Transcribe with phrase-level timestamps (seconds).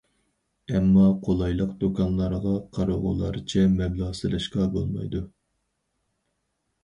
[0.69, 5.21] ئەمما قولايلىق دۇكانلارغا قارىغۇلارچە مەبلەغ سېلىشقا بولمايدۇ.